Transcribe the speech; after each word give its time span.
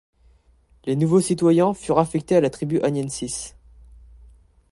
Les 0.85 0.95
nouveaux 0.95 1.21
citoyens 1.21 1.75
furent 1.75 1.99
affectés 1.99 2.35
à 2.35 2.41
la 2.41 2.49
tribu 2.49 2.81
Aniensis. 2.81 3.53